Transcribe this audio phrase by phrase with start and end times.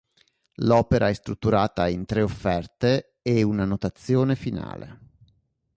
[0.55, 4.99] L'Opera è strutturata in tre "Offerte" e una "Annotazione finale".